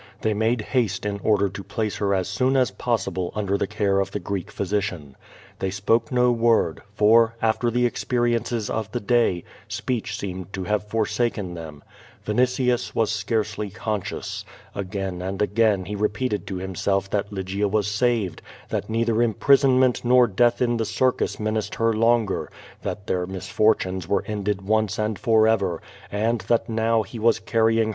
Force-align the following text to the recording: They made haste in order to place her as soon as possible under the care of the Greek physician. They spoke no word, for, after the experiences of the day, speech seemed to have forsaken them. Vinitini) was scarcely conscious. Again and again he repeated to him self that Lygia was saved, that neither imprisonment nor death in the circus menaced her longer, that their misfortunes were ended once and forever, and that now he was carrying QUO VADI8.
They 0.21 0.33
made 0.33 0.61
haste 0.61 1.05
in 1.05 1.19
order 1.19 1.47
to 1.47 1.63
place 1.63 1.97
her 1.97 2.15
as 2.15 2.27
soon 2.27 2.57
as 2.57 2.71
possible 2.71 3.31
under 3.35 3.55
the 3.55 3.67
care 3.67 3.99
of 3.99 4.09
the 4.09 4.19
Greek 4.19 4.49
physician. 4.49 5.15
They 5.59 5.69
spoke 5.69 6.11
no 6.11 6.31
word, 6.31 6.81
for, 6.95 7.35
after 7.39 7.69
the 7.69 7.85
experiences 7.85 8.67
of 8.67 8.91
the 8.93 8.99
day, 8.99 9.43
speech 9.67 10.17
seemed 10.17 10.53
to 10.53 10.63
have 10.63 10.87
forsaken 10.87 11.53
them. 11.53 11.83
Vinitini) 12.25 12.95
was 12.95 13.11
scarcely 13.11 13.69
conscious. 13.69 14.43
Again 14.73 15.21
and 15.21 15.39
again 15.39 15.85
he 15.85 15.95
repeated 15.95 16.47
to 16.47 16.57
him 16.57 16.73
self 16.73 17.07
that 17.11 17.31
Lygia 17.31 17.67
was 17.67 17.85
saved, 17.85 18.41
that 18.69 18.89
neither 18.89 19.21
imprisonment 19.21 20.03
nor 20.03 20.25
death 20.25 20.63
in 20.63 20.77
the 20.77 20.85
circus 20.85 21.39
menaced 21.39 21.75
her 21.75 21.93
longer, 21.93 22.51
that 22.81 23.05
their 23.05 23.27
misfortunes 23.27 24.07
were 24.07 24.23
ended 24.25 24.63
once 24.63 24.97
and 24.97 25.19
forever, 25.19 25.79
and 26.11 26.41
that 26.41 26.67
now 26.67 27.03
he 27.03 27.19
was 27.19 27.37
carrying 27.37 27.79
QUO 27.81 27.85
VADI8. 27.85 27.89